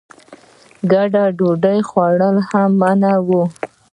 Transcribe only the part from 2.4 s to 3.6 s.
هم منع وو.